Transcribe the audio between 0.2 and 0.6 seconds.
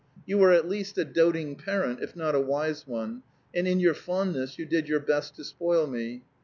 You were